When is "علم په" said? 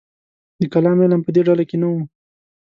1.03-1.31